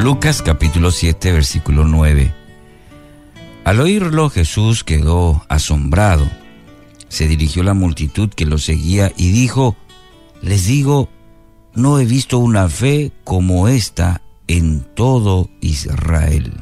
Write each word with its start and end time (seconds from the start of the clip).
Lucas 0.00 0.40
capítulo 0.40 0.92
7 0.92 1.30
versículo 1.30 1.84
9. 1.84 2.32
Al 3.64 3.80
oírlo 3.80 4.30
Jesús 4.30 4.82
quedó 4.82 5.44
asombrado. 5.50 6.26
Se 7.08 7.28
dirigió 7.28 7.62
la 7.62 7.74
multitud 7.74 8.30
que 8.30 8.46
lo 8.46 8.56
seguía 8.56 9.12
y 9.18 9.30
dijo, 9.30 9.76
les 10.40 10.64
digo, 10.64 11.10
no 11.74 11.98
he 11.98 12.06
visto 12.06 12.38
una 12.38 12.70
fe 12.70 13.12
como 13.24 13.68
esta 13.68 14.22
en 14.46 14.86
todo 14.94 15.50
Israel. 15.60 16.54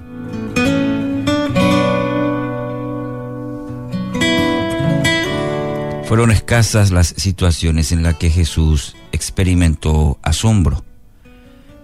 Fueron 6.06 6.32
escasas 6.32 6.90
las 6.90 7.14
situaciones 7.16 7.92
en 7.92 8.02
las 8.02 8.16
que 8.16 8.30
Jesús 8.30 8.96
experimentó 9.12 10.18
asombro. 10.22 10.87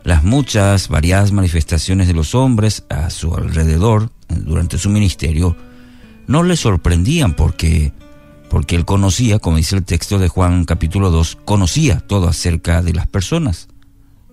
Las 0.04 0.22
muchas, 0.22 0.88
variadas 0.88 1.32
manifestaciones 1.32 2.06
de 2.06 2.12
los 2.12 2.34
hombres 2.34 2.84
a 2.90 3.08
su 3.08 3.34
alrededor 3.34 4.10
durante 4.28 4.76
su 4.76 4.90
ministerio 4.90 5.56
no 6.26 6.42
le 6.42 6.58
sorprendían 6.58 7.32
porque, 7.32 7.94
porque 8.50 8.76
él 8.76 8.84
conocía, 8.84 9.38
como 9.38 9.56
dice 9.56 9.76
el 9.76 9.84
texto 9.84 10.18
de 10.18 10.28
Juan 10.28 10.66
capítulo 10.66 11.10
2, 11.10 11.38
conocía 11.46 12.00
todo 12.00 12.28
acerca 12.28 12.82
de 12.82 12.92
las 12.92 13.06
personas. 13.06 13.68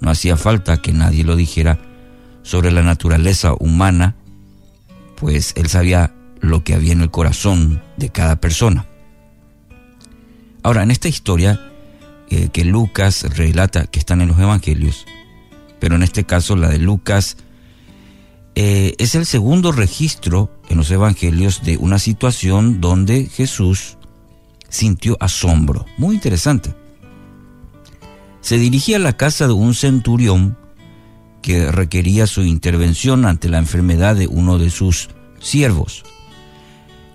No 0.01 0.11
hacía 0.11 0.35
falta 0.35 0.81
que 0.81 0.91
nadie 0.91 1.23
lo 1.23 1.37
dijera 1.37 1.79
sobre 2.43 2.71
la 2.71 2.81
naturaleza 2.81 3.53
humana, 3.57 4.15
pues 5.15 5.53
él 5.55 5.69
sabía 5.69 6.13
lo 6.41 6.65
que 6.65 6.73
había 6.73 6.91
en 6.91 7.01
el 7.01 7.11
corazón 7.11 7.81
de 7.95 8.09
cada 8.09 8.41
persona. 8.41 8.87
Ahora, 10.63 10.83
en 10.83 10.91
esta 10.91 11.07
historia 11.07 11.61
eh, 12.29 12.49
que 12.51 12.65
Lucas 12.65 13.23
relata, 13.37 13.85
que 13.85 13.99
están 13.99 14.19
en 14.19 14.27
los 14.27 14.39
evangelios, 14.39 15.05
pero 15.81 15.95
en 15.95 16.03
este 16.03 16.23
caso 16.23 16.55
la 16.55 16.69
de 16.69 16.77
Lucas, 16.77 17.37
eh, 18.53 18.93
es 18.99 19.15
el 19.15 19.25
segundo 19.25 19.71
registro 19.71 20.51
en 20.69 20.77
los 20.77 20.91
evangelios 20.91 21.63
de 21.63 21.77
una 21.77 21.97
situación 21.97 22.79
donde 22.79 23.25
Jesús 23.25 23.97
sintió 24.69 25.17
asombro. 25.19 25.87
Muy 25.97 26.13
interesante. 26.15 26.75
Se 28.41 28.59
dirigía 28.59 28.97
a 28.97 28.99
la 28.99 29.17
casa 29.17 29.47
de 29.47 29.53
un 29.53 29.73
centurión 29.73 30.55
que 31.41 31.71
requería 31.71 32.27
su 32.27 32.43
intervención 32.43 33.25
ante 33.25 33.49
la 33.49 33.57
enfermedad 33.57 34.15
de 34.15 34.27
uno 34.27 34.59
de 34.59 34.69
sus 34.69 35.09
siervos. 35.39 36.03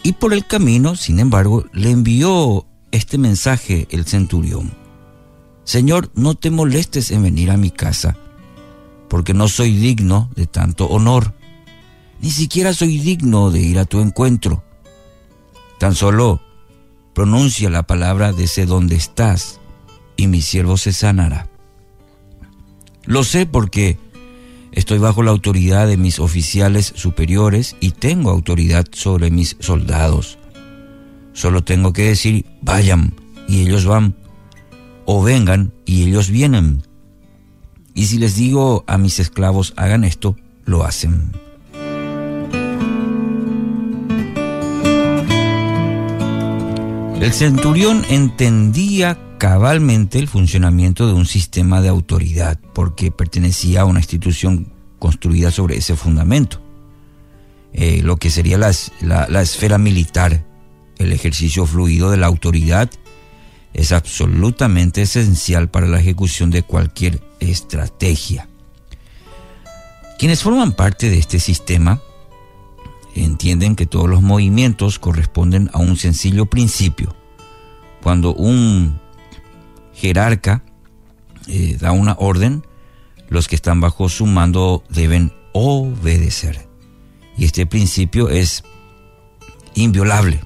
Y 0.03 0.15
por 0.15 0.33
el 0.33 0.45
camino, 0.45 0.97
sin 0.97 1.21
embargo, 1.21 1.67
le 1.73 1.93
envió 1.93 2.67
este 2.91 3.17
mensaje 3.17 3.87
el 3.91 4.07
centurión. 4.07 4.73
Señor, 5.63 6.11
no 6.17 6.35
te 6.35 6.51
molestes 6.51 7.13
en 7.13 7.23
venir 7.23 7.53
a 7.53 7.57
mi 7.57 7.71
casa 7.71 8.17
porque 9.09 9.35
no 9.35 9.49
soy 9.49 9.77
digno 9.77 10.31
de 10.35 10.47
tanto 10.47 10.87
honor, 10.87 11.35
ni 12.21 12.31
siquiera 12.31 12.73
soy 12.73 12.99
digno 12.99 13.51
de 13.51 13.61
ir 13.61 13.79
a 13.79 13.85
tu 13.85 14.01
encuentro. 14.01 14.65
Tan 15.79 15.95
solo 15.95 16.41
pronuncia 17.15 17.71
la 17.71 17.85
palabra 17.87 18.33
desde 18.33 18.67
donde 18.67 18.97
estás, 18.97 19.61
y 20.17 20.27
mi 20.27 20.43
siervo 20.43 20.77
se 20.77 20.93
sanará. 20.93 21.49
Lo 23.05 23.23
sé 23.23 23.47
porque 23.47 23.99
estoy 24.73 24.99
bajo 24.99 25.23
la 25.23 25.31
autoridad 25.31 25.87
de 25.87 25.97
mis 25.97 26.19
oficiales 26.19 26.93
superiores 26.97 27.77
y 27.81 27.93
tengo 27.93 28.31
autoridad 28.31 28.87
sobre 28.93 29.31
mis 29.31 29.57
soldados. 29.61 30.39
Solo 31.33 31.63
tengo 31.63 31.93
que 31.93 32.05
decir, 32.05 32.47
vayan, 32.63 33.15
y 33.47 33.61
ellos 33.61 33.85
van, 33.85 34.17
o 35.05 35.23
vengan, 35.23 35.73
y 35.85 36.05
ellos 36.05 36.31
vienen. 36.31 36.83
Y 37.97 38.09
si 38.09 38.19
les 38.19 38.37
digo 38.37 38.85
a 38.87 38.99
mis 38.99 39.19
esclavos 39.21 39.73
hagan 39.77 40.05
esto, 40.05 40.37
lo 40.67 40.85
hacen. 40.85 41.33
El 47.19 47.33
centurión 47.33 48.05
entendía 48.11 49.19
cabalmente 49.39 50.19
el 50.19 50.29
funcionamiento 50.29 51.07
de 51.07 51.15
un 51.15 51.25
sistema 51.25 51.81
de 51.81 51.89
autoridad 51.89 52.61
porque 52.75 53.11
pertenecía 53.11 53.81
a 53.81 53.85
una 53.87 54.01
institución 54.01 54.71
construida 54.99 55.51
sobre 55.51 55.79
ese 55.79 55.97
fundamento. 55.97 56.61
Eh, 57.73 58.03
lo 58.03 58.19
que 58.19 58.29
sería 58.29 58.59
la, 58.59 58.73
la 59.01 59.41
esfera 59.41 59.79
militar, 59.79 60.45
el 60.99 61.13
ejercicio 61.15 61.65
fluido 61.65 62.11
de 62.11 62.19
la 62.19 62.27
autoridad 62.27 62.91
es 63.77 63.93
absolutamente 63.93 65.03
esencial 65.03 65.69
para 65.69 65.87
la 65.87 66.01
ejecución 66.01 66.51
de 66.51 66.63
cualquier 66.63 67.23
estrategia. 67.41 68.49
Quienes 70.19 70.43
forman 70.43 70.73
parte 70.73 71.11
de 71.11 71.19
este 71.19 71.39
sistema 71.39 72.01
entienden 73.15 73.77
que 73.77 73.85
todos 73.85 74.09
los 74.09 74.23
movimientos 74.23 74.99
corresponden 74.99 75.69
a 75.75 75.79
un 75.79 75.99
sencillo 75.99 76.47
principio. 76.47 77.15
Cuando 78.03 78.35
un 78.35 78.99
jerarca 79.93 80.65
eh, 81.47 81.77
da 81.79 81.93
una 81.93 82.17
orden, 82.19 82.65
los 83.29 83.47
que 83.47 83.57
están 83.57 83.83
bajo 83.83 84.09
su 84.09 84.25
mando 84.25 84.85
deben 84.89 85.35
obedecer. 85.53 86.67
Y 87.37 87.45
este 87.45 87.67
principio 87.67 88.31
es 88.31 88.65
inviolable 89.75 90.41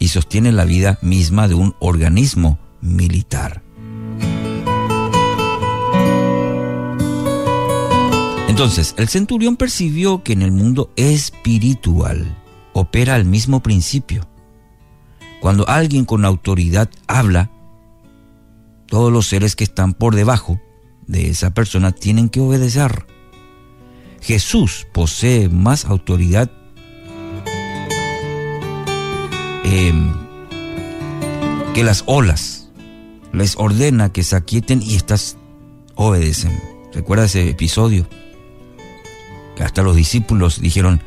y 0.00 0.08
sostiene 0.08 0.50
la 0.50 0.64
vida 0.64 0.98
misma 1.00 1.46
de 1.46 1.54
un 1.54 1.76
organismo 1.78 2.58
militar. 2.82 3.62
Entonces, 8.48 8.94
el 8.98 9.08
centurión 9.08 9.56
percibió 9.56 10.22
que 10.22 10.34
en 10.34 10.42
el 10.42 10.52
mundo 10.52 10.92
espiritual 10.96 12.36
opera 12.74 13.16
el 13.16 13.24
mismo 13.24 13.62
principio. 13.62 14.28
Cuando 15.40 15.66
alguien 15.68 16.04
con 16.04 16.26
autoridad 16.26 16.90
habla, 17.06 17.50
todos 18.86 19.10
los 19.10 19.26
seres 19.26 19.56
que 19.56 19.64
están 19.64 19.94
por 19.94 20.14
debajo 20.14 20.60
de 21.06 21.30
esa 21.30 21.54
persona 21.54 21.92
tienen 21.92 22.28
que 22.28 22.40
obedecer. 22.40 23.06
Jesús 24.20 24.86
posee 24.92 25.48
más 25.48 25.86
autoridad 25.86 26.50
eh, 29.64 29.92
que 31.74 31.82
las 31.82 32.04
olas. 32.06 32.61
Les 33.32 33.56
ordena 33.56 34.12
que 34.12 34.22
se 34.22 34.36
aquieten 34.36 34.82
y 34.82 34.94
estas 34.94 35.36
obedecen. 35.94 36.52
¿Recuerda 36.92 37.24
ese 37.24 37.48
episodio? 37.48 38.06
Que 39.56 39.64
hasta 39.64 39.82
los 39.82 39.96
discípulos 39.96 40.60
dijeron, 40.60 41.00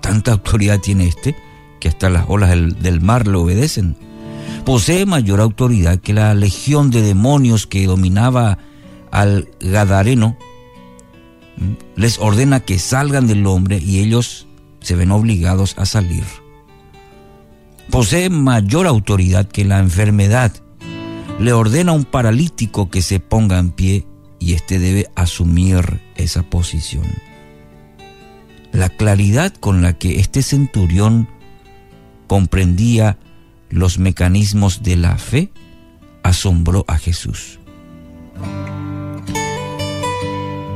tanta 0.00 0.32
autoridad 0.32 0.80
tiene 0.80 1.06
este 1.06 1.36
que 1.80 1.88
hasta 1.88 2.10
las 2.10 2.24
olas 2.28 2.50
del, 2.50 3.00
mar 3.00 3.26
le 3.28 3.36
obedecen. 3.36 3.96
Posee 4.64 5.06
mayor 5.06 5.40
autoridad 5.40 6.00
que 6.00 6.12
la 6.12 6.34
legión 6.34 6.90
de 6.90 7.02
demonios 7.02 7.66
que 7.66 7.86
dominaba 7.86 8.58
al 9.12 9.48
Gadareno. 9.60 10.36
¿Mm? 11.56 12.00
Les 12.00 12.18
ordena 12.18 12.60
que 12.60 12.78
salgan 12.78 13.26
del 13.26 13.46
hombre 13.46 13.78
y 13.78 14.00
ellos 14.00 14.46
se 14.80 14.96
ven 14.96 15.12
obligados 15.12 15.74
a 15.78 15.86
salir 15.86 16.24
posee 17.90 18.30
mayor 18.30 18.86
autoridad 18.86 19.46
que 19.46 19.64
la 19.64 19.78
enfermedad. 19.78 20.52
Le 21.38 21.52
ordena 21.52 21.92
a 21.92 21.94
un 21.94 22.04
paralítico 22.04 22.90
que 22.90 23.00
se 23.00 23.20
ponga 23.20 23.58
en 23.58 23.70
pie 23.70 24.06
y 24.40 24.54
éste 24.54 24.78
debe 24.78 25.08
asumir 25.14 26.00
esa 26.16 26.42
posición. 26.42 27.06
La 28.72 28.88
claridad 28.88 29.54
con 29.54 29.80
la 29.82 29.92
que 29.92 30.18
este 30.18 30.42
centurión 30.42 31.28
comprendía 32.26 33.18
los 33.70 33.98
mecanismos 33.98 34.82
de 34.82 34.96
la 34.96 35.16
fe 35.16 35.52
asombró 36.22 36.84
a 36.88 36.98
Jesús. 36.98 37.60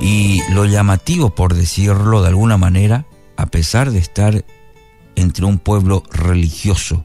Y 0.01 0.41
lo 0.53 0.65
llamativo, 0.65 1.35
por 1.35 1.55
decirlo 1.55 2.23
de 2.23 2.29
alguna 2.29 2.57
manera, 2.57 3.07
a 3.37 3.47
pesar 3.47 3.91
de 3.91 3.99
estar 3.99 4.45
entre 5.15 5.45
un 5.45 5.59
pueblo 5.59 6.03
religioso. 6.11 7.05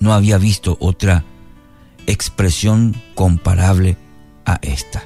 No 0.00 0.12
había 0.12 0.38
visto 0.38 0.76
otra 0.80 1.24
expresión 2.06 2.94
comparable 3.14 3.96
a 4.44 4.58
esta. 4.62 5.04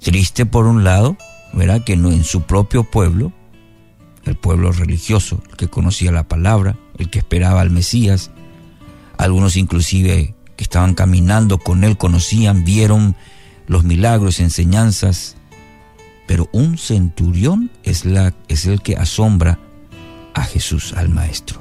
Triste 0.00 0.46
por 0.46 0.66
un 0.66 0.84
lado, 0.84 1.16
verá 1.52 1.80
que 1.84 1.96
no 1.96 2.10
en 2.10 2.24
su 2.24 2.42
propio 2.42 2.84
pueblo, 2.84 3.32
el 4.24 4.36
pueblo 4.36 4.72
religioso, 4.72 5.42
el 5.50 5.56
que 5.56 5.68
conocía 5.68 6.12
la 6.12 6.28
palabra, 6.28 6.76
el 6.98 7.10
que 7.10 7.18
esperaba 7.18 7.60
al 7.60 7.70
Mesías, 7.70 8.30
algunos 9.18 9.56
inclusive 9.56 10.34
que 10.56 10.64
estaban 10.64 10.94
caminando 10.94 11.58
con 11.58 11.84
él 11.84 11.96
conocían, 11.96 12.64
vieron 12.64 13.16
los 13.66 13.84
milagros, 13.84 14.40
enseñanzas, 14.40 15.36
pero 16.26 16.48
un 16.52 16.78
centurión 16.78 17.70
es, 17.82 18.04
la, 18.04 18.34
es 18.48 18.66
el 18.66 18.80
que 18.82 18.96
asombra 18.96 19.58
a 20.34 20.44
Jesús, 20.44 20.94
al 20.94 21.08
Maestro. 21.08 21.60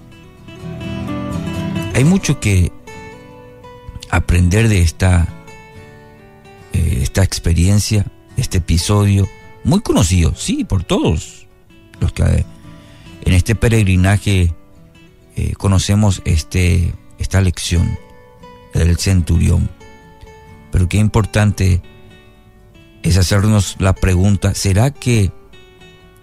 Hay 1.93 2.03
mucho 2.03 2.39
que 2.39 2.71
aprender 4.11 4.67
de 4.67 4.81
esta, 4.81 5.27
eh, 6.73 6.99
esta 7.01 7.23
experiencia, 7.23 8.05
este 8.37 8.59
episodio 8.59 9.27
muy 9.63 9.81
conocido, 9.81 10.35
sí, 10.35 10.65
por 10.65 10.83
todos 10.83 11.47
los 11.99 12.11
que 12.11 12.45
en 13.23 13.33
este 13.33 13.55
peregrinaje 13.55 14.53
eh, 15.35 15.53
conocemos 15.57 16.21
este, 16.25 16.93
esta 17.19 17.41
lección 17.41 17.97
del 18.73 18.97
centurión. 18.97 19.69
Pero 20.71 20.89
qué 20.89 20.97
importante 20.97 21.81
es 23.03 23.17
hacernos 23.17 23.75
la 23.79 23.93
pregunta, 23.93 24.53
¿será 24.55 24.91
que 24.91 25.31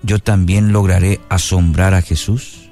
yo 0.02 0.18
también 0.18 0.72
lograré 0.72 1.20
asombrar 1.28 1.94
a 1.94 2.02
Jesús? 2.02 2.67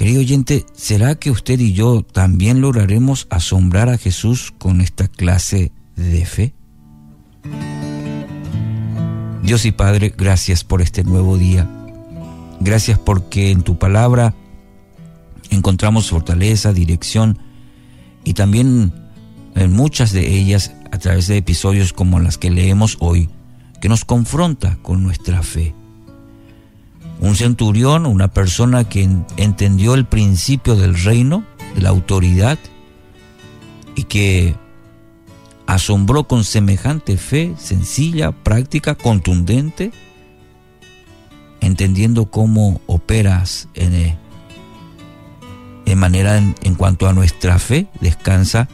Querido 0.00 0.20
oyente, 0.20 0.64
¿será 0.72 1.16
que 1.16 1.30
usted 1.30 1.60
y 1.60 1.74
yo 1.74 2.02
también 2.02 2.62
lograremos 2.62 3.26
asombrar 3.28 3.90
a 3.90 3.98
Jesús 3.98 4.50
con 4.56 4.80
esta 4.80 5.08
clase 5.08 5.72
de 5.94 6.24
fe? 6.24 6.54
Dios 9.42 9.66
y 9.66 9.72
Padre, 9.72 10.14
gracias 10.16 10.64
por 10.64 10.80
este 10.80 11.04
nuevo 11.04 11.36
día. 11.36 11.68
Gracias 12.60 12.98
porque 12.98 13.50
en 13.50 13.60
tu 13.60 13.78
palabra 13.78 14.32
encontramos 15.50 16.08
fortaleza, 16.08 16.72
dirección 16.72 17.38
y 18.24 18.32
también 18.32 18.94
en 19.54 19.70
muchas 19.70 20.12
de 20.12 20.34
ellas 20.34 20.72
a 20.92 20.96
través 20.96 21.26
de 21.26 21.36
episodios 21.36 21.92
como 21.92 22.20
las 22.20 22.38
que 22.38 22.50
leemos 22.50 22.96
hoy, 23.00 23.28
que 23.82 23.90
nos 23.90 24.06
confronta 24.06 24.78
con 24.80 25.02
nuestra 25.02 25.42
fe. 25.42 25.74
Un 27.20 27.36
centurión, 27.36 28.06
una 28.06 28.28
persona 28.28 28.84
que 28.84 29.08
entendió 29.36 29.94
el 29.94 30.06
principio 30.06 30.74
del 30.74 30.94
reino, 30.94 31.44
de 31.74 31.82
la 31.82 31.90
autoridad, 31.90 32.58
y 33.94 34.04
que 34.04 34.54
asombró 35.66 36.24
con 36.24 36.44
semejante 36.44 37.18
fe, 37.18 37.54
sencilla, 37.58 38.32
práctica, 38.32 38.94
contundente, 38.94 39.92
entendiendo 41.60 42.30
cómo 42.30 42.80
operas 42.86 43.68
en, 43.74 43.94
eh, 43.94 44.16
manera 45.94 46.38
en, 46.38 46.54
en 46.62 46.74
cuanto 46.74 47.06
a 47.06 47.12
nuestra 47.12 47.58
fe, 47.58 47.86
descansa, 48.00 48.66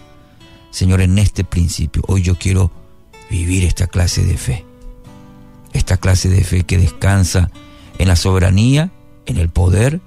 Señor, 0.71 1.01
en 1.01 1.19
este 1.19 1.43
principio. 1.43 2.03
Hoy 2.07 2.23
yo 2.23 2.37
quiero 2.37 2.71
vivir 3.29 3.65
esta 3.65 3.89
clase 3.89 4.25
de 4.25 4.37
fe, 4.37 4.65
esta 5.73 5.97
clase 5.97 6.29
de 6.29 6.45
fe 6.45 6.63
que 6.63 6.79
descansa 6.79 7.51
en 7.99 8.09
la 8.09 8.17
soberanía, 8.17 8.91
en 9.27 9.37
el 9.39 9.49
poder 9.49 10.01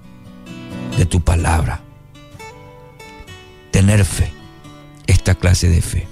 de 0.98 1.06
tu 1.06 1.22
palabra. 1.22 1.82
Tener 3.72 4.06
fe, 4.06 4.32
esta 5.08 5.36
clase 5.36 5.70
de 5.70 5.82
fe. 5.82 6.08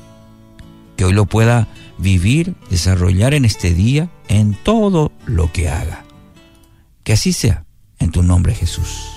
Que 0.95 1.05
hoy 1.05 1.13
lo 1.13 1.25
pueda 1.25 1.67
vivir, 1.97 2.55
desarrollar 2.69 3.33
en 3.33 3.45
este 3.45 3.73
día, 3.73 4.09
en 4.27 4.55
todo 4.63 5.11
lo 5.25 5.51
que 5.51 5.69
haga. 5.69 6.05
Que 7.03 7.13
así 7.13 7.33
sea, 7.33 7.65
en 7.99 8.11
tu 8.11 8.23
nombre 8.23 8.53
Jesús. 8.53 9.16